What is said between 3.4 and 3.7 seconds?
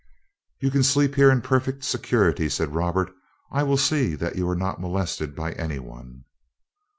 "I